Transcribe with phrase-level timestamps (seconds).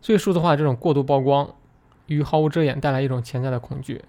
[0.00, 1.54] 所以数字化这种过度曝光
[2.06, 4.02] 与毫无遮掩带来一种潜在的恐惧。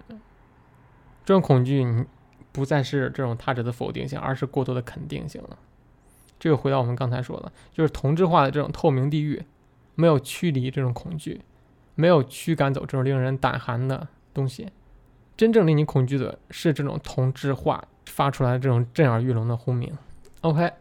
[1.24, 2.04] 这种恐惧，你
[2.52, 5.58] 不再是这种他者的否定性，而是过多的肯定性了。
[6.38, 9.44] 这个回到我们刚才说的，就是同质化的这种透明地狱，
[9.94, 11.42] 没有驱离这种恐惧，
[11.94, 14.68] 没有驱赶走这种令人胆寒的东西。
[15.36, 19.92] 真正令你恐惧的是这种同质化发出来的这种震耳欲聋的轰鸣。
[20.40, 20.72] OK，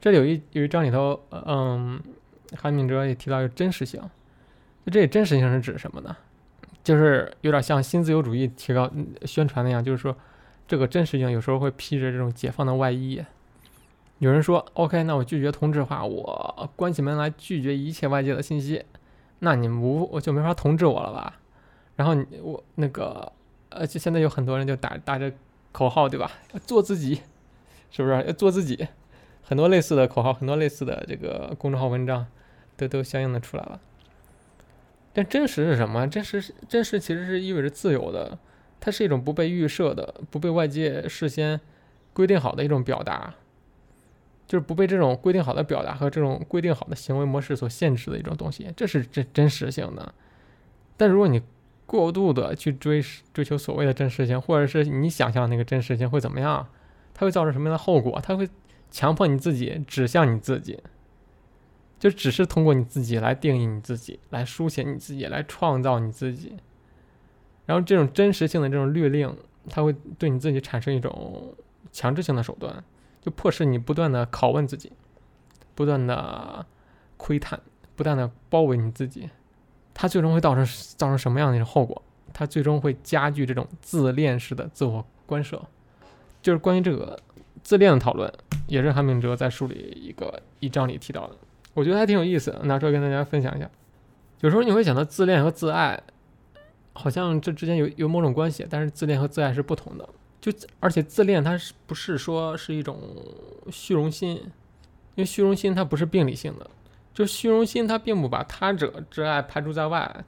[0.00, 2.00] 这里有一有一章里头，嗯，
[2.56, 4.00] 韩敏哲也提到一个真实性。
[4.84, 6.16] 那这真实性是指什么呢？
[6.82, 8.90] 就是有点像新自由主义提高
[9.24, 10.16] 宣传那样，就是说
[10.66, 13.22] 这个真实性有时候会披着这种解放的外衣。
[14.18, 18.84] 有人说，OK，那我拒绝同质化，我关起门来拒绝一切外界的信息，
[19.40, 21.40] 那你们无我就没法统治我了吧？
[21.96, 23.32] 然后你我那个
[23.68, 25.32] 呃，就现在有很多人就打打着
[25.72, 26.30] 口号，对吧？
[26.66, 27.20] 做自己，
[27.90, 28.32] 是不是？
[28.32, 28.88] 做自己，
[29.42, 32.26] 很多类似的口号，很多类似的这个公众号文章
[32.76, 33.80] 都都相应的出来了。
[35.12, 36.06] 但真实是什么？
[36.08, 38.38] 真实真实，其实是意味着自由的，
[38.80, 41.60] 它是一种不被预设的、不被外界事先
[42.12, 43.34] 规定好的一种表达，
[44.46, 50.14] 就是不被这种规定好的表达和这种规定好的行为模式所限制的一种东西，这是真真实性的。
[50.96, 51.42] 但如果你
[51.84, 53.04] 过度的去追
[53.34, 56.66] 追求所谓的真实性，或者是你想象那个真实性会怎么样？
[57.12, 58.18] 它会造成什么样的后果？
[58.22, 58.48] 它会
[58.90, 60.78] 强迫你自己指向你自己。
[62.02, 66.56] 就只是通过你自己来定义你自己，来书写你自己，来创造你自己。
[67.64, 69.32] 然后这种真实性的这种律令，
[69.70, 71.54] 它会对你自己产生一种
[71.92, 72.82] 强制性的手段，
[73.20, 74.90] 就迫使你不断的拷问自己，
[75.76, 76.66] 不断的
[77.16, 77.60] 窥探，
[77.94, 79.30] 不断的包围你自己。
[79.94, 82.02] 它最终会造成造成什么样的一种后果？
[82.32, 85.62] 它最终会加剧这种自恋式的自我关涉。
[86.42, 87.16] 就是关于这个
[87.62, 88.32] 自恋的讨论，
[88.66, 91.36] 也是韩炳哲在书里一个一章里提到的。
[91.74, 93.70] 我觉得还挺有意思，拿出来跟大家分享一下。
[94.40, 96.02] 有时候你会想到自恋和自爱，
[96.92, 100.08] 好像这之间有有某种关系，但是自恋和自爱是不同的。
[100.40, 102.98] 就而且自恋它是不是说是一种
[103.70, 104.36] 虚荣心？
[105.14, 106.68] 因为虚荣心它不是病理性的，
[107.14, 110.24] 就虚荣心它并不把他者之爱排除在外，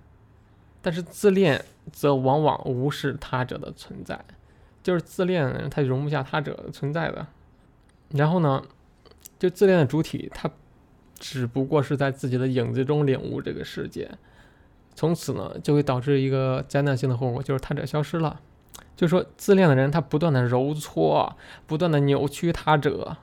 [0.80, 4.18] 但是自恋则往往无视他者的存在，
[4.82, 7.26] 就是自恋它容不下他者存在的。
[8.10, 8.62] 然后呢，
[9.38, 10.50] 就自恋的主体它。
[11.26, 14.10] 只不过是在自己的影子中领悟这个世界，
[14.94, 18.42] 从此呢，就会导致一个灾难性的后果，就是他者消失了。
[18.94, 21.34] 就说自恋的人，他不断的揉搓，
[21.66, 23.16] 不断的扭曲他者，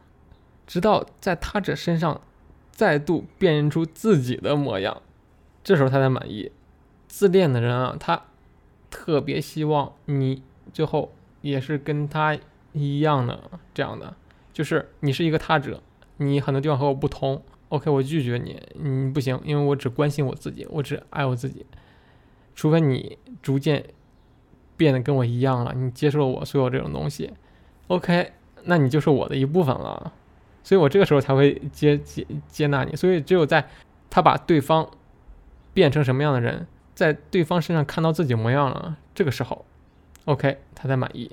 [0.65, 2.21] 直到在他者身上
[2.71, 5.03] 再度辨认出自己的模样，
[5.63, 6.51] 这时候他才满意。
[7.07, 8.23] 自恋的人啊，他
[8.89, 10.41] 特别希望你
[10.73, 12.35] 最后也是跟他
[12.73, 13.39] 一样的
[13.75, 14.15] 这样的，
[14.51, 15.83] 就是你是一个他者，
[16.17, 17.43] 你很多地方和我不同。
[17.71, 21.65] OK，我拒绝你，你不行，因为我只关心我自己，我只爱我自己。
[22.53, 23.81] 除非你逐渐
[24.75, 27.31] 变得跟我一样了，你接受了我所有这种东西
[27.87, 28.33] ，OK，
[28.65, 30.11] 那你就是我的一部分了。
[30.63, 32.93] 所以我这个时候才会接接接纳你。
[32.93, 33.65] 所以只有在
[34.09, 34.91] 他把对方
[35.73, 39.65] 变成什么样的人，在对方身上看到自己模样了，这个时候
[40.25, 41.31] ，OK，他才满意。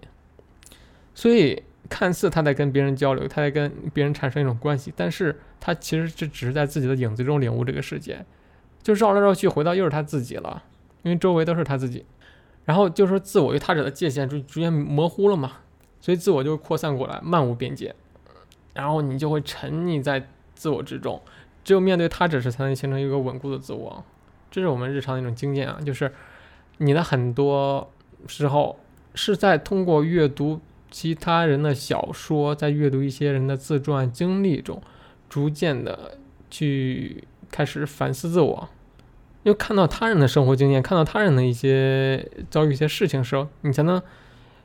[1.16, 1.65] 所以。
[1.88, 8.25] 看似他在跟别人交流，他在跟别人产生一种关系，但是他其实这只是在自己的影子中领悟这个世界，
[8.82, 10.65] 就绕来绕去回到又是他自己了，
[11.03, 12.04] 因为周围都是他自己，
[12.66, 15.60] 然后就说自我与他者的界限就逐渐模糊了嘛，
[16.00, 17.94] 所以自我就扩散过来，漫无边界，
[18.75, 21.20] 然后你就会沉溺在自我之中，
[21.65, 24.05] 只有面对他者时才能形成一个稳固的自我，
[24.50, 26.12] 这是我们日常的一种经验啊，就是
[26.76, 27.91] 你的很多
[28.26, 28.78] 时候
[29.15, 30.60] 是在通过阅读。
[30.91, 34.81] 其他人的小说，在阅读一些人的自传经历中，
[35.28, 36.19] 逐渐的
[36.50, 38.69] 去开始反思自我，
[39.43, 44.00] 因为看到他人的生活经验，看到他人的一些遭遇一些事情时候，你才能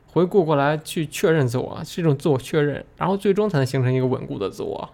[0.06, 4.90] 回顾过来去确认自我，是一种自我确认，然后最终才能形成一个稳固的自我。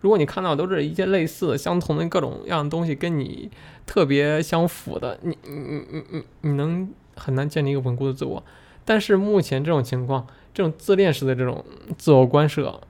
[0.00, 3.50] 如果你看到都是一些类似、相同的各种样的东西，跟你
[3.86, 8.44] 特别相符的，你你你你你你能很难建立一个稳固的自我。
[8.84, 10.26] 但是目前这种情况。
[10.54, 11.62] 这种自恋式的这种
[11.98, 12.80] 自我关涉，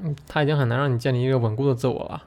[0.00, 2.24] 嗯，他已经很难让你建立一个稳固的自我了。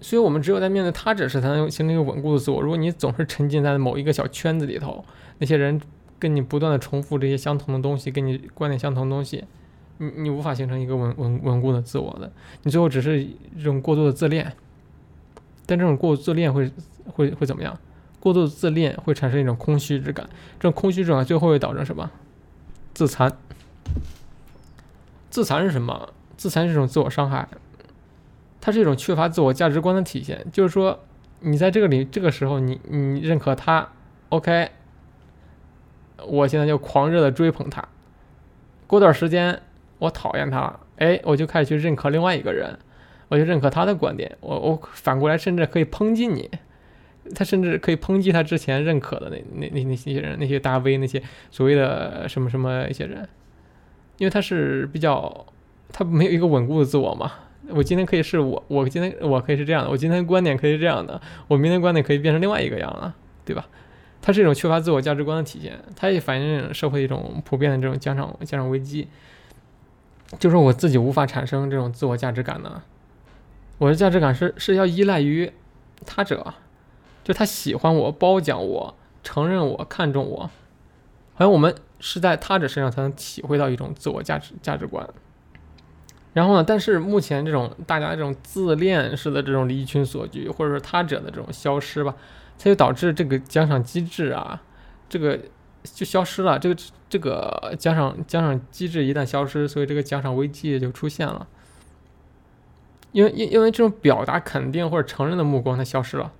[0.00, 2.60] 所以，我们只有在面对他者时，才能形成一个稳固的自我。
[2.60, 5.04] 如果你总是沉浸在某一个小圈子里头，
[5.38, 5.80] 那些人
[6.18, 9.44] 跟你不断的重复这些相同的东西，跟你观点相同的东西，
[9.98, 12.30] 你你无法形成一个稳稳稳固的自我的。
[12.62, 13.26] 你最后只是
[13.56, 14.52] 这种过度的自恋。
[15.66, 16.70] 但这种过度自恋会
[17.06, 17.78] 会会怎么样？
[18.20, 20.28] 过度自恋会产生一种空虚之感，
[20.58, 22.10] 这种空虚之感最后会导致什么？
[22.94, 23.36] 自残。
[25.30, 26.12] 自残是什么？
[26.36, 27.48] 自残是一种自我伤害，
[28.60, 30.46] 它是一种缺乏自我价值观的体现。
[30.52, 30.98] 就是说，
[31.40, 33.88] 你在这个里这个时候你你认可他
[34.28, 34.70] ，OK，
[36.26, 37.86] 我现在就狂热的追捧他。
[38.86, 39.60] 过段时间
[39.98, 42.78] 我讨厌他了，哎，我就开始去认可另外一个人，
[43.28, 46.50] 我就认可他的观点，我我反过来甚至可以抨击你。
[47.34, 53.28] 他甚至可以抨击他之前认可的那那那那些人，那些大 V，那些所谓的什么什么一些人，
[54.18, 55.46] 因为他是比较，
[55.90, 57.32] 他没有一个稳固的自我嘛。
[57.70, 63.66] 我今天可以是我，我今天我可以是这样的，我今天观点可以是这样的，我明天观点可以变成另外一个样了，对吧？
[64.20, 69.08] 它是一种缺乏自我价值观的体现，它也反映社会一种普遍的这种家长家长危机，
[70.38, 72.82] 就是我自己无法产生这种自我价值感呢。
[73.78, 75.52] 我的价值感是是要依赖于
[76.04, 76.54] 他者。
[77.24, 80.50] 就他喜欢我，褒奖我，承认我，看重我，
[81.34, 85.08] 好像我们是在他者身上才能体会到一种自我价值价值观。
[86.34, 92.14] 然后呢，但是目前这种大家这种自恋式的这种离群索居，或者说他者的这种消失吧，
[92.58, 94.62] 它就导致这个奖赏机制啊，
[95.08, 95.38] 这个
[95.82, 96.58] 就消失了。
[96.58, 96.76] 这个
[97.08, 101.48] 这个奖赏奖赏机制一旦消失，所以这个奖赏危机也就出现了。
[103.10, 106.30] 因为因因为这种表达肯定或者承认的目光它消失了。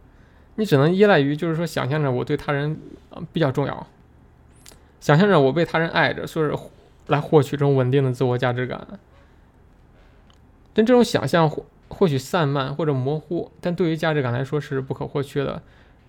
[0.57, 2.79] 你只能依赖于，就是说，想象着我对他人
[3.33, 3.87] 比较重要，
[5.01, 6.51] 想象着我被他人爱着，所以
[7.07, 8.87] 来获取这种稳定的自我价值感。
[10.75, 15.63] 但这种想象或或许散漫或者模糊，但对于价值感来说是不可或缺的。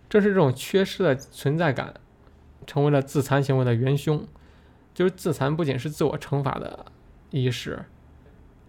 [0.10, 1.94] 正是这种缺失的存在感，
[2.66, 4.26] 成为了自残行为的元凶。
[4.94, 6.86] 就是自残不仅是自我惩罚的
[7.30, 7.86] 意识。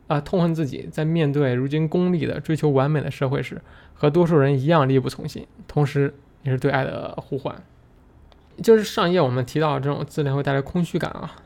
[0.06, 3.60] 啊，痛恨自己在面对如今功利的追求完美的社会时，
[3.94, 7.62] 和多数人一样力不从心，同时也是对爱的呼唤。
[8.62, 11.36] 就是上一页我们提到这种自恋会带来空虚感啊，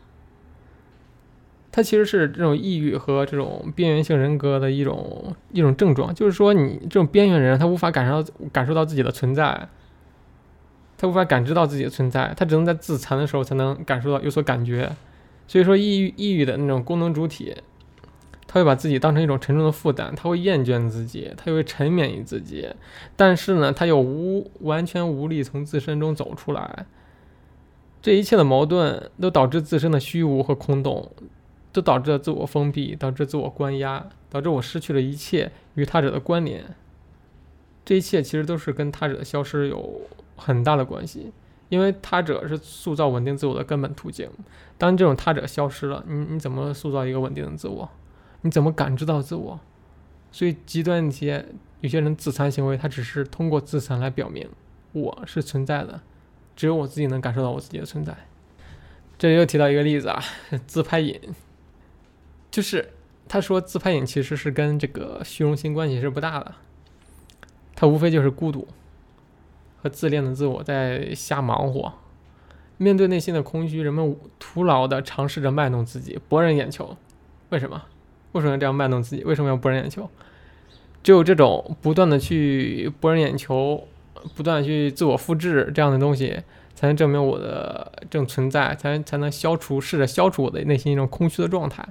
[1.70, 6.14] 它其实是这种抑郁和这种边缘性人格的一种一种症状。
[6.14, 9.68] 就是说，你这种边缘人，他无法感受到感受到自己的存在，
[10.96, 14.90] 他无法感知到自己的存在，他只能在自残的时候才能感受到有所感觉。
[15.46, 17.56] 所以说，抑郁抑郁的那种功能主体。
[18.46, 22.68] 他会把自己当成一种沉重的负担，他会厌倦自己，他又会沉湎于自己，
[23.16, 26.86] 但是呢，他又无完全无力从自身中走出来。
[28.04, 31.10] 这一切的矛盾都导致自身的虚无和空洞，
[31.72, 36.76] 都导致了自我封闭，导致自我关押，导致我失去了一切与他者的关联。
[37.82, 40.02] 这一切其实都是跟他者的消失有
[40.36, 41.32] 很大的关系，
[41.70, 44.28] 因为他者是塑造稳定自我的根本途径。
[44.76, 47.88] 当这种他者消失了，你你怎么塑造一个稳定的自我？
[48.42, 49.58] 你怎么感知到自我？
[50.30, 51.46] 所以极端一些，
[51.80, 54.46] 有些人自残行为，他只是通过自残来表明
[54.92, 56.02] 我是存在的，
[56.56, 58.16] 只有我自己能感受到我自己的存在。
[59.16, 60.22] 这里又提到一个例子啊，
[60.66, 61.20] 自拍瘾，
[62.50, 62.90] 就是
[63.28, 66.54] 他说自拍瘾其实是跟这个虚荣心关系是不大的，
[67.74, 68.66] 他无非就是孤独
[69.82, 71.92] 和自恋的自我在瞎忙活。
[72.76, 76.96] 面对内心的空虚，人们徒劳的尝试着卖弄自己，博人眼球。
[77.50, 77.84] 为什么？
[78.32, 79.22] 为什么要这样卖弄自己？
[79.22, 80.10] 为什么要博人眼球？
[81.04, 83.86] 只有这种不断的去博人眼球，
[84.34, 86.40] 不断去自我复制这样的东西，
[86.74, 91.86] 才能证明我的这种存在，才才能消除试着消除我的内心一种空虚的状态。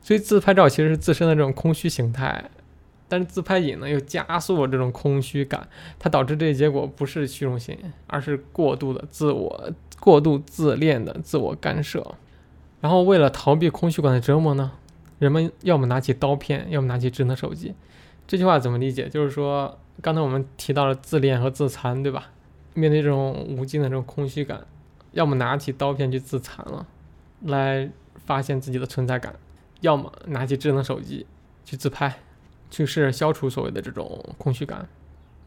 [0.00, 2.50] 所以自拍照其实是自身的这种空虚形态，
[3.08, 12.14] 但是自拍瘾呢又加速了这种空虚感，它导致这些结果不是虚荣心，而是过度的自我、过度自恋的自我干涉。
[12.80, 14.72] 然后为了逃避空虚感的折磨呢？
[15.20, 17.72] 人们要么拿起刀片，要么拿起智能手机。
[18.26, 19.08] 这句话怎么理解？
[19.08, 22.28] 就是说，刚才我们提到了自恋和自残，对吧？
[22.74, 24.66] 面对这种无尽的这种空虚感，
[25.12, 26.86] 要么拿起刀片去自残了，
[27.42, 27.88] 来
[28.26, 29.32] 发现自己的存在感；
[29.80, 31.24] 要么拿起智能手机
[31.64, 32.18] 去自拍，
[32.68, 34.88] 去试着消除所谓的这种空虚感。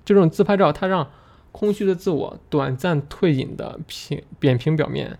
[0.05, 1.09] 这种自拍照，它让
[1.51, 5.17] 空虚的自我短暂退隐的平扁平表面。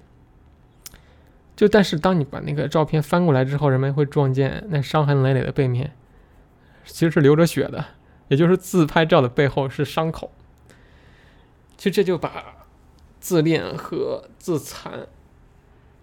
[1.56, 5.92] 就但是当你把那个照片翻过来之后，人们会撞见那伤痕累累的背面，
[6.86, 7.84] 其实是流着血的，
[8.28, 10.32] 也就是自拍照的背后是伤口。
[11.78, 12.68] 其实这就把
[13.20, 15.08] 自恋和自残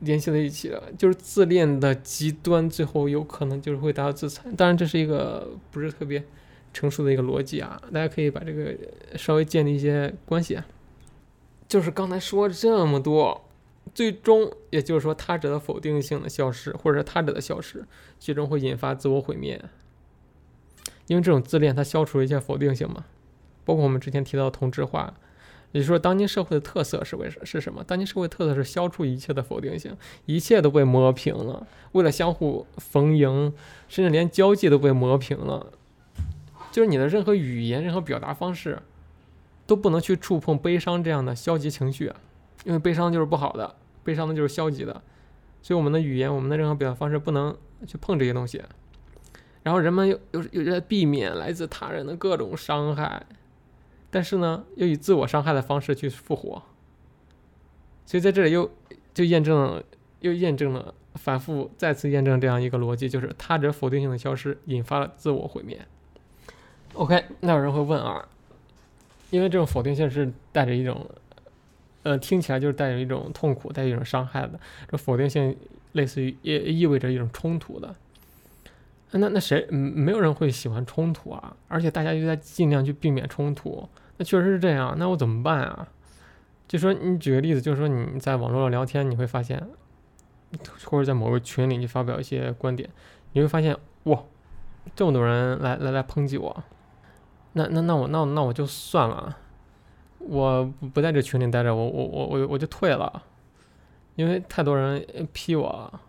[0.00, 4.54] 联系在一起了，就是自恋的极端，最后有可能就是会达到自残。
[4.56, 6.22] 当然这是一个不是特别
[6.72, 8.76] 成熟的一个逻辑啊，大家可以把这个
[9.16, 10.66] 稍微建立一些关系啊。
[11.68, 13.44] 就是刚才说这么多。
[13.94, 17.84] 最终，也就是说，他者的否定性的消失，或者是他者的消失，
[18.18, 19.60] 最终会引发自我毁灭。
[21.06, 23.04] 因为这种自恋，它消除了一切否定性嘛。
[23.64, 25.14] 包括我们之前提到的同质化，
[25.70, 27.84] 也就是说，当今社会的特色是为是什么？
[27.84, 31.66] 当今社会特色是消除一切的否定性，一切都被磨平了。
[31.92, 33.52] 为了相互逢迎，
[33.88, 35.72] 甚至连交际都被磨平了。
[36.72, 38.80] 就是你的任何语言、任何表达方式，
[39.66, 42.12] 都不能去触碰悲伤这样的消极情绪，
[42.64, 45.02] 因为悲伤就是不好的，悲伤的就是消极的，
[45.62, 47.56] 所以我们的语言，我们的任何表达方式不能
[47.86, 48.62] 去碰这些东西。
[49.62, 53.24] 然后人们又又又在避免来自他人的各种伤害，
[54.10, 56.62] 但是呢，又以自我伤害的方式去复活。
[58.04, 58.70] 所以在这里又
[59.14, 59.82] 就验证了，
[60.20, 65.80] 又验证了，反复再次验证这样一个逻辑，就是他者否定性的消失引发了自我毁灭。
[66.94, 68.28] OK，那有人会问啊，
[69.30, 71.08] 因为这种否定性是带着一种，
[72.02, 74.58] 呃，听起来就是带着一种痛苦、带一种伤害的。
[74.90, 75.56] 这否定性
[75.92, 77.94] 类似于也意味着一种冲突的。
[79.18, 83.88] 那那谁，嗯，没有人会喜欢冲突啊，而且大家又在尽量去避免冲突。
[84.16, 85.88] 那确实是这样，那我怎么办啊？
[86.68, 89.62] 就说你举个例子，就是说你在网络上聊天，你会发现，
[90.84, 92.88] 或者在某个群里你发表一些观点，
[93.32, 94.22] 你会发现哇，
[94.96, 96.64] 这么多人来来来抨击我，
[97.52, 99.36] 那那那我那那我就算了，
[100.18, 100.64] 我
[100.94, 103.22] 不在这群里待着，我我我我我就退了，
[104.14, 106.00] 因为太多人批我了，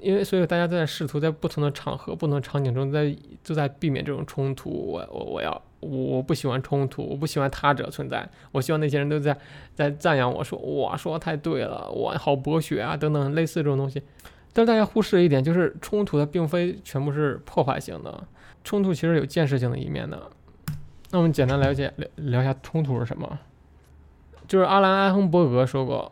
[0.00, 4.70] 因为所以大家在试图在不同的场合、不同的场景中，在都在避免这种冲突。
[4.70, 5.62] 我我我要。
[5.80, 8.28] 我我不喜欢冲突，我不喜欢他者存在。
[8.50, 9.38] 我希望那些人都在
[9.76, 14.02] 在赞扬我说，哇，说的太对了，我好博学啊，等等类似这种东西。
[14.52, 18.24] 但是大家忽视了一点，就是冲突它并非全部是破坏性的，
[18.64, 20.20] 冲突其实有建设性的一面的。
[21.12, 23.38] 那我们简单了解聊聊一下冲突是什么。
[24.48, 26.10] 就是阿兰·埃亨伯格说过，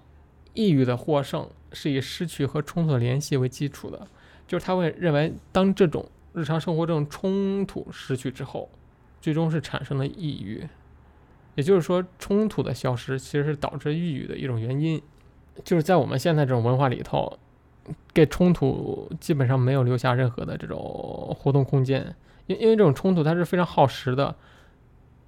[0.57, 4.09] 抑郁的获胜是以失去和冲突的联系为基础的，
[4.49, 8.69] 就是他会认为，当这种日常生活这种冲突失去之后。
[9.19, 10.65] 最终是产生了抑郁，
[11.57, 15.03] 也就是说，冲突的消失其实是导致抑郁的一种原因。
[15.65, 17.37] 就是在我们现在这种文化里头，
[18.15, 22.15] 给冲突基本上没有留下任何的这种活动空间，
[22.47, 24.37] 因因为这种冲突它是非常耗时的。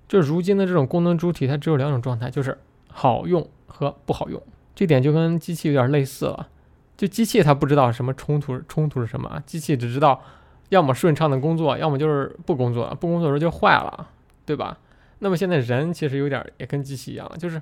[0.06, 2.56] 就是如今的这种功能主体，它只有两种状态，就是
[2.86, 4.40] 好用和不好用。
[4.78, 6.48] 这点就跟机器有点类似了，
[6.96, 10.22] 就机器它不知道什么冲突冲突是什么，机器只知道。
[10.68, 14.08] 要么顺畅的工作，要么就是不工作，不工作的时候就坏了，
[14.46, 14.78] 对吧？
[15.18, 17.60] 那么现在人其实有点也跟机器一样，就是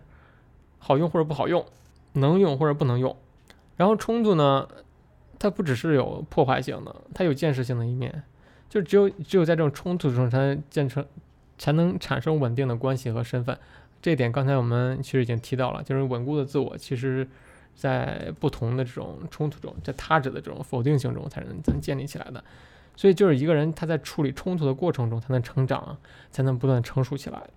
[0.79, 1.65] 好用或者不好用，
[2.13, 3.17] 能用或者不能用。
[3.79, 4.69] 然后冲突呢，
[5.39, 8.25] 它不只是有破坏性的，它有建设性的一面。
[8.69, 11.03] 就只有只有在这种冲突中才能建成，
[11.57, 13.57] 才能产生稳定的关系和身份。
[14.07, 17.27] 这点刚才我们其实已经提到了，就是稳固的自我，其实
[17.75, 22.45] 在不同的这种冲突中，在他者的这种否定性中才能才能建立起来的。
[22.95, 25.99] 所以就是一个人他在处理冲突的过程中才能成长，
[26.31, 27.51] 才能不断成熟起来。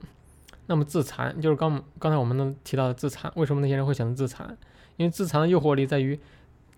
[0.66, 4.58] 那么自残就是刚刚才我们能提到的自残，为什么那些人会选择自残？
[4.98, 6.20] 因为自残的诱惑力在于，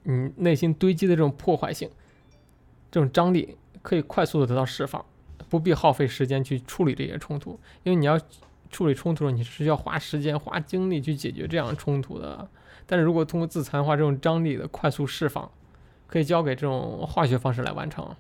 [0.04, 1.90] 你内心堆积的这种破坏性，
[2.92, 5.06] 这种张力可以快速的得到释放，
[5.48, 7.58] 不必耗费时间去处理这些冲突。
[7.84, 8.20] 因为你要
[8.72, 12.48] 处理冲突，你是需要花时间、花精力去解决这样冲突的。
[12.88, 15.50] 但是如果通过自残的话，这种张力的快速释放，
[16.08, 18.16] 可以交给这种化学方式来完成。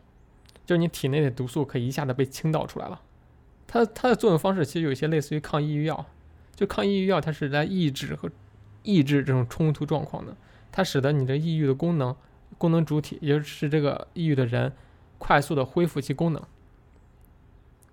[0.65, 3.01] 就是你体内的毒素可以一下子被倾倒出来了，
[3.67, 6.05] 它它的作用方式其实有一些类似于抗抑郁药，
[6.55, 8.29] 就抗抑郁药它是来抑制和
[8.84, 10.36] 抑制这种冲突状况的，
[10.72, 12.15] 它使得你的抑郁的功能
[12.58, 14.72] 功能主体，也就是这个抑郁的人，
[15.17, 16.41] 快速的恢复其功能，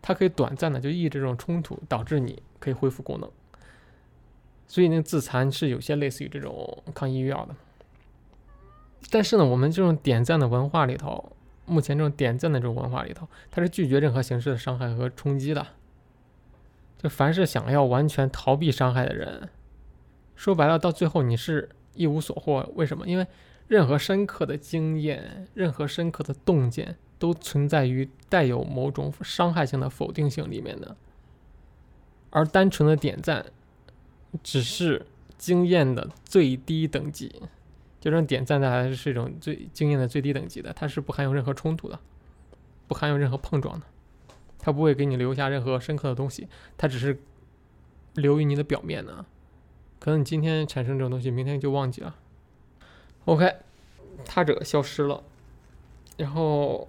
[0.00, 3.30] 它可以短暂的就抑制这种冲突，导致你可以恢复功能，
[4.66, 7.54] 所以那自残是有些类似于这种抗抑郁药的，
[9.10, 11.32] 但是呢，我们这种点赞的文化里头。
[11.70, 15.66] 目前这种点赞的这种文化里头，它是拒绝任何形式的伤害和冲击的。
[16.96, 19.50] 就凡是想要完全逃避伤害的人，
[20.34, 22.66] 说白了，到最后你是一无所获。
[22.74, 23.06] 为什么？
[23.06, 23.26] 因为
[23.66, 30.96] 任何深刻的经验、任何深刻的洞见，都存在于带有某种伤害性的否定性里面的。
[32.30, 33.46] 而单纯的点赞，
[34.42, 35.06] 只是
[35.36, 37.42] 经验的最低等级。
[38.00, 41.98] 这种点赞的还是一种最经验的最低等级的，它是不含有任何冲突的，
[42.86, 43.86] 不含有任何碰撞的，
[44.58, 47.20] 它不会给你留下任何深刻的东西，它只是
[48.14, 49.24] 流于你的表面的。
[49.98, 52.14] 可能你今天产生这种东西，明天就忘记了。
[53.24, 53.56] OK，
[54.24, 55.24] 他者消失了，
[56.16, 56.88] 然后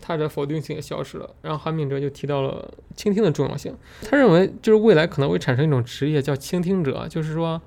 [0.00, 3.76] 他的否定性也消失了，然后韩炳哲就提到了倾听的重要性。
[4.08, 7.60] 他认为就是未来可能会产生一种职业叫倾听者，就是说，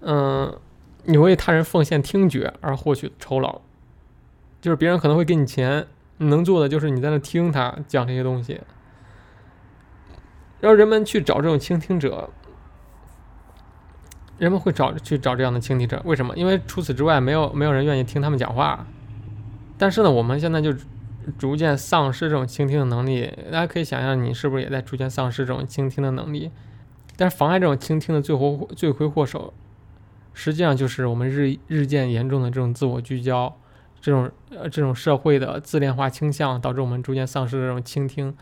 [0.00, 0.58] 嗯。
[1.04, 3.62] 你为他人奉献听觉而获取酬劳，
[4.60, 5.86] 就是别人可能会给你钱，
[6.18, 8.60] 你能做的就是你在那听他讲这些东西，
[10.60, 12.28] 让人们去找这种倾听者，
[14.36, 16.36] 人们会找去找这样的倾听者，为什么？
[16.36, 18.86] 因为除此之外，没有没有人愿意听他们讲话。
[19.78, 20.74] 但是呢，我们现在就
[21.36, 23.32] 逐渐丧失这种倾听的能力。
[23.50, 26.50] 大家可以想象，你是不是也在逐渐丧失这种倾听的能力？
[27.16, 29.52] 但是妨碍这种倾听的罪祸罪魁祸首，
[30.32, 33.56] 实际上就是我们日日渐严重的这种自我聚焦，
[34.00, 38.32] 这种呃这种社会的自恋化倾向，导致我们逐渐丧失这种倾听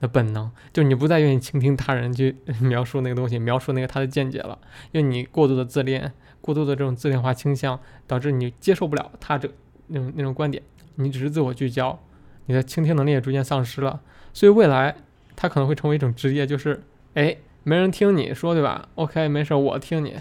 [0.00, 0.50] 的本能。
[0.72, 4.58] 就你不再愿意倾听他人去 描述那个东西，描述那个他的见解了，
[4.92, 6.12] 因为你过度的自恋，
[6.42, 9.48] 过度的这种自恋化倾向，导致你接受不了他这
[9.86, 10.62] 那种那种观点，
[10.96, 11.98] 你只是自我聚焦，
[12.46, 14.00] 你的倾听能力也逐渐丧失了。
[14.32, 14.96] 所以未来
[15.36, 16.82] 它可能会成为一种职业，就是
[17.14, 17.36] 哎。
[17.68, 20.14] 没人听你说，对吧？OK，没事，我听你。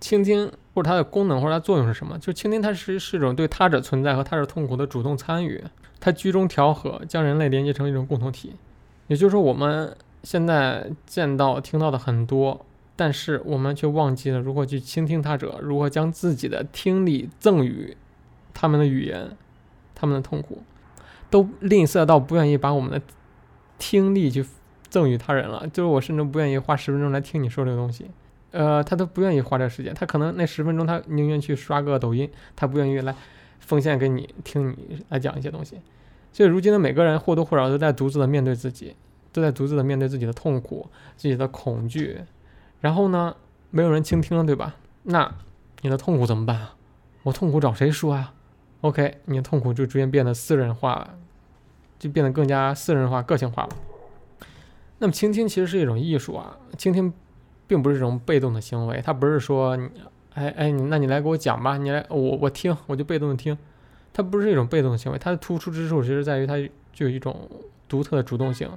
[0.00, 2.18] 倾听或者它的功能或者它作用是什么？
[2.18, 5.62] 就倾听，它是是一种对他者存在和他者痛苦的主动参与，
[6.00, 8.56] 它居中调和，将人类连接成一种共同体。
[9.06, 12.66] 也就是说，我们现在见到、听到的很多，
[12.96, 17.96] 但是我们却忘记了如何去倾听他者，如何将自己的听力赠予
[18.52, 19.36] 他们的语言、
[19.94, 20.64] 他们的痛苦，
[21.30, 23.00] 都吝啬到不愿意把我们的
[23.78, 24.44] 听力去。
[24.90, 28.10] 赠予他人了，就是我甚至不愿意花十分钟来听你说这个东西，
[28.52, 33.14] 呃，他都不愿意花这时间，他可能那十分钟他宁愿去刷个抖音，他不愿意来
[33.60, 35.76] 奉献给你听你来讲一些东西。
[36.32, 38.96] 所以如今的每个人或多或少都在独自的面对自己，
[39.30, 42.22] 都在独自的面对自己的痛苦、自己的恐惧，
[42.80, 43.36] 然后呢，
[43.68, 44.76] 没有人倾听了，对吧？
[45.02, 45.30] 那
[45.82, 46.76] 你的痛苦怎么办啊？
[47.24, 48.32] 我痛苦找谁说啊
[48.80, 51.14] ？OK，你的痛苦就逐渐变得私人化了，
[51.98, 53.70] 就变得更加私人化、个性化了。
[54.98, 57.12] 那么倾听其实是一种艺术啊，倾听
[57.66, 59.88] 并不是一种被动的行为，它不是说你，
[60.34, 63.56] 哎哎，你那你来给我讲吧，你来我我听，我就被动的听，
[64.12, 66.56] 它不是一种被动的行为，它的突出之处其实在于它
[66.92, 67.48] 具有一种
[67.88, 68.68] 独特的主动性，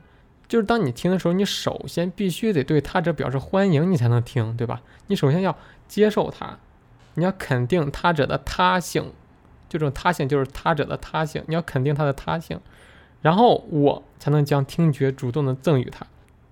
[0.47, 4.81] 就是当你听的时候，你首先必须得对他者表示欢迎，你才能听，对吧？
[5.07, 5.55] 你首先要
[5.87, 6.57] 接受他，
[7.15, 9.11] 你要肯定他者的他性，
[9.71, 12.59] 这种他性就是他者的他性，你要肯定他的他性。
[13.21, 16.05] 然后我才能将听觉主动的赠予他，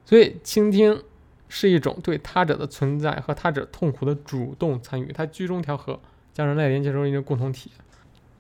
[0.06, 1.04] 所以倾听
[1.48, 6.00] 是一种对他者的存在和他者痛苦的主动参与，它居中调和，
[6.32, 7.72] 将人类连接成一个共同体。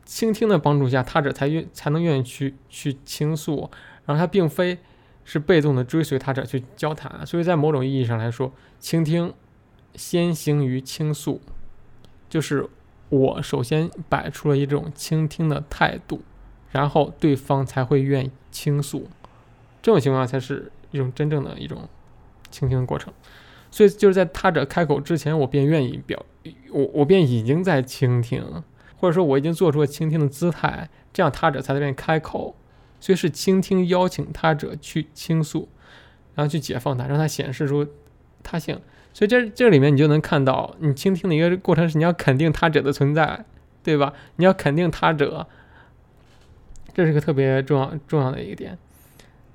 [0.06, 3.69] 倾听的帮助下，他者才愿才能愿意去去倾诉，
[4.06, 4.77] 然后他并非
[5.23, 9.34] 是被动的追随他者去交谈，所以在某种意义上来说，倾听
[9.95, 11.41] 先行于倾诉，
[12.30, 12.67] 就是
[13.10, 16.22] 我首先摆出了一种倾听的态度。
[16.72, 19.10] 然后对方才会愿意倾诉，
[19.82, 21.89] 这种情况才是一种真正的一种
[22.52, 23.12] 倾听的过程。
[23.72, 26.24] 所以就是在他者开口之前，我便愿意表，
[26.72, 28.43] 我我便已经在倾听，
[28.98, 32.56] 或者说我已经做出了倾听的姿态，这样他者才愿意开口。
[33.00, 35.69] 所以是倾听邀请他者去倾诉，
[36.36, 37.88] 然后去解放他，让他显示出
[38.43, 38.80] 他性。
[39.19, 43.43] 所以这这里面你就能看到，你倾听的一个过程是你要肯定他者的存在，
[43.84, 44.13] 对吧？
[44.38, 45.45] 你要肯定他者。
[46.93, 48.77] 这是个特别重要重要的一个点，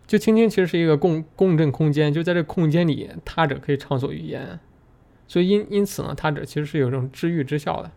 [0.06, 4.60] 就倾听其实是一个共共振空间，就在这空间里，他者可以畅所欲言，
[5.26, 7.90] 所以因因此呢，他者其实是有这种治愈之效的。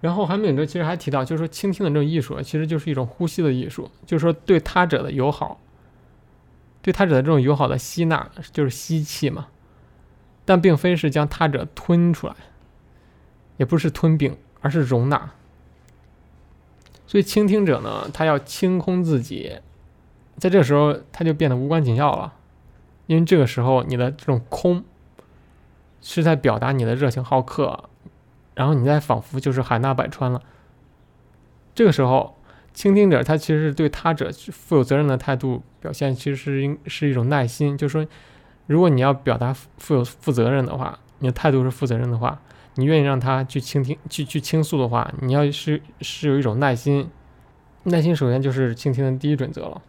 [0.00, 5.60] 然后韩炳哲其实还提到，就是说倾听的这种艺术，其实就是一种呼吸的艺术，就是说对他者的友好，
[6.82, 9.48] 对他者的这种友好的吸纳，就是吸气嘛，
[10.46, 12.34] 但并非是将他者吞出来，
[13.58, 15.32] 也不是吞并，而是容纳。
[17.06, 19.58] 所以倾听者呢，他要清空自己，
[20.38, 22.32] 在这个时候他就变得无关紧要了，
[23.06, 24.82] 因为这个时候你的这种空
[26.00, 27.88] 是在表达你的热情好客，
[28.54, 30.42] 然后你在仿佛就是海纳百川了。
[31.74, 32.36] 这个时候，
[32.72, 38.08] 倾听者他其实是对他者负有责任的态度表现，其实是应是一种耐心，就是说，
[38.66, 42.40] 如果你要表达负有负责任的话，你的态度是负责任的话。
[42.78, 47.08] 你愿意让他去倾听、去去倾诉的话，你要是是有一种耐心，
[47.84, 49.80] 耐心首先就是倾听的第一准则了。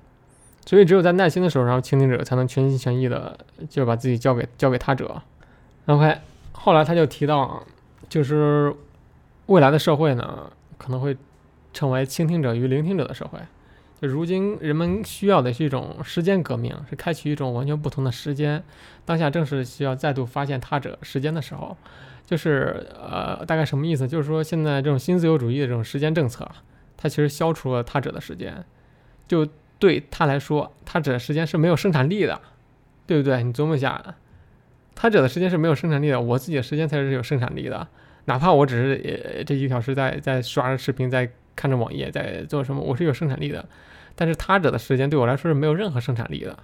[0.65, 3.37] 所以只有在耐心的时候，然后倾听者才能全心全意的
[3.69, 5.21] 就把自己交给交给他者。
[5.87, 6.17] OK，
[6.53, 7.61] 后来他就提到，
[8.07, 8.73] 就是
[9.47, 11.17] 未来的社会呢，可能会
[11.73, 13.37] 成为倾听者与聆听者的社会。
[14.01, 18.63] 就如今人们需要的是一种时间革命，是开启一种完全不同的时间。
[19.05, 21.75] 当下正是需要再度发现他者时间的时候。
[22.25, 24.05] 就是呃，大概什么意思？
[24.05, 26.45] 就是说，现在这种新自由主义的这种时间政策，
[26.97, 28.65] 它其实消除了他者的时间，
[29.29, 29.47] 就
[29.79, 32.41] 对他来说，他者的时间是没有生产力的，
[33.05, 33.41] 对不对？
[33.43, 34.15] 你琢磨一下，
[34.93, 37.87] 他者的时间是没有生产力的，我自己的时间才是有生产力的。
[38.25, 43.67] 哪怕我只是呃这一小时在在刷着视频，在看着网页，在做什么，我是有生产力的。
[44.15, 46.57] 但是他者的时间对我来说是没有任何生产力的。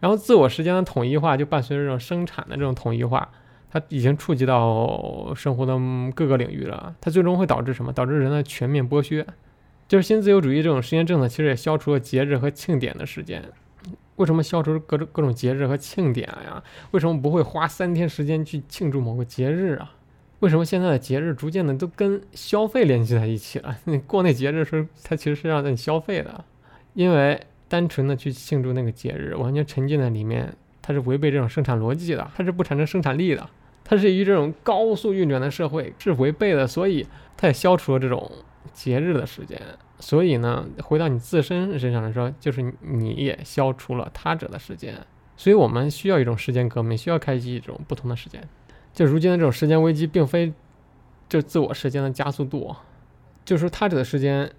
[0.00, 3.30] 然后自我时间的统一化，就伴随着这种生产的这种统一化。
[3.70, 5.78] 它已经触及到生活的
[6.14, 7.92] 各个领域了，它最终会导致什么？
[7.92, 9.26] 导致人的全面剥削。
[9.86, 13.42] 就是新自由主义这种时间政策，其实也消除了节日和庆典的时间。
[14.16, 16.62] 为什么消除各种各种节日和庆典呀？
[16.92, 19.92] 为什么不会花三天时间去庆祝某个节日啊？
[20.40, 23.76] 为什么现在的节日逐渐的都跟消费联系在一起了？
[23.84, 26.44] 你过那节日时，它其实是让你消费的，
[26.94, 33.50] 因为单纯的去庆祝那个节日，完全沉浸在里面，它是违背这种生产逻辑的，它是不产生生产力的，
[33.84, 38.30] 它是与这种高速运转的社会是违背的，所以它也消除了这种
[38.72, 39.60] 节日的时间。
[39.98, 44.94] 所以呢，回到你自身身上来说，就是你也消除了他者的时间。
[45.36, 48.40] 所以我们需要一种时间革命，需要开启一种不同的时间。
[48.98, 50.52] 就如今的这种时间危机，并非
[51.28, 52.74] 就自我时间的加速度，
[53.44, 54.50] 就是他者的时间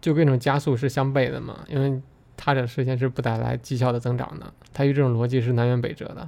[0.00, 1.58] 就跟这种加速是相悖的嘛。
[1.68, 2.00] 因为
[2.34, 6.26] 他者时间是不带来绩效的增长的，它与这种逻辑是南辕北辙的。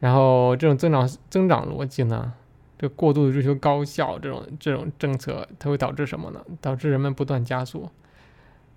[0.00, 2.32] 然后这种增长增长逻辑呢？
[2.78, 6.40] 这过度的追求高效，这种这种政策，它会导致什么呢？
[6.62, 7.90] 导致人们不断加速。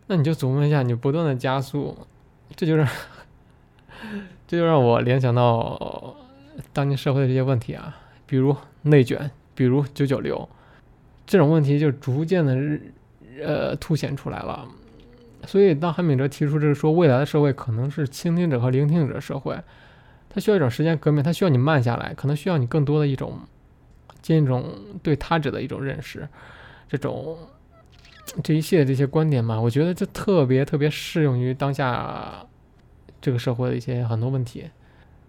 [0.08, 1.98] 那你就琢磨一下，你不断的加速，
[2.58, 2.86] 这就让
[4.46, 6.18] 这就让我联想到
[6.74, 10.48] 当今社会的这些问题啊，比如内卷，比如九九六，
[11.26, 12.80] 这种问题就逐渐的
[13.44, 14.68] 呃凸显出来了。
[15.46, 19.58] 所以当韩炳哲提出这个说，未来的社会可能是倾听者和聆听者社会，
[20.30, 23.40] 它需要一种时间革命，它需要你慢下来，可能需要你更多的一种。
[24.22, 24.66] 这种
[25.02, 26.28] 对他者的一种认识，
[26.90, 27.38] 这种
[28.44, 32.46] 这一系列这些观点嘛，我觉得这特别特别适用于当下
[33.22, 34.66] 这个社会的一些很多问题。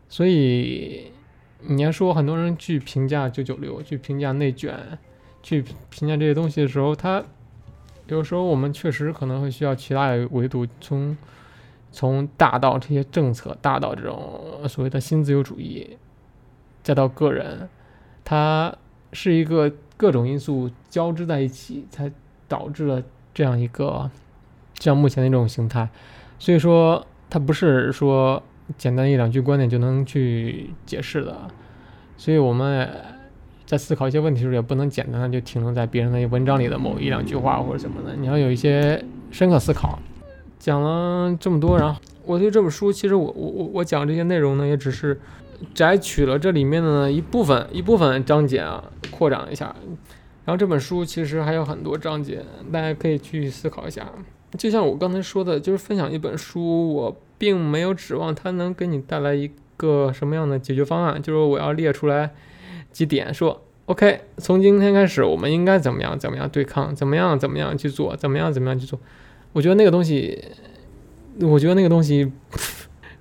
[0.09, 1.13] 所以
[1.63, 4.99] 你要说很多人去评价九九六，去评价内卷，
[5.43, 7.23] 去评价这些东西的时候，他
[8.09, 11.17] 有时候我们确实可能会需要其他维度，从
[11.93, 15.97] 从大到这些政策，大到这种所谓的新自由主义，
[16.83, 17.69] 再到个人。
[18.25, 18.73] 它
[19.13, 22.11] 是一个各种因素交织在一起，才
[22.47, 23.03] 导致了
[23.35, 24.11] 这样一个
[24.79, 25.89] 像目前的一种形态。
[26.39, 28.41] 所以说，它不是说
[28.77, 31.49] 简单一两句观点就能去解释的。
[32.17, 32.89] 所以我们
[33.67, 38.15] 在思考一些问题的时候，也不能简单的就停留在别人的文章里的某一两句话或者什么的。
[38.17, 39.99] 你要有一些深刻思考。
[40.59, 45.21] 讲了这么多，然后我对这本书，其实我我我我讲这些内容呢，也只是。
[45.75, 49.67] 摘取了这里面的一部分一部分章节啊，扩展一下。
[50.47, 54.11] 然后这本书其实还有很多章节，大家可以去思考一下。
[54.57, 61.21] 就像我刚才说的，就是分享一本书，我并没有指望它能给你带来一个什么样的解决方案。
[61.21, 62.33] 就是我要列出来
[62.93, 69.01] 几点，说 OK，从今天开始我们应该怎么样怎么样对抗，怎么样怎么样去做，怎么样怎么样去做。
[69.55, 70.45] 我觉得那个东西，
[71.41, 72.31] 我觉得那个东西。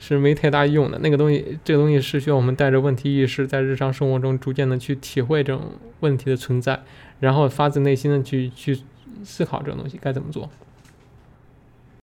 [0.01, 5.62] 是没太大用的那个东西，这个东西是需要我们带着问题意识，在日常生活中逐渐的去体会这种
[5.99, 6.79] 问题的存在，
[7.19, 8.79] 然后发自内心的去去
[9.25, 10.49] 思考这种东西该怎么做。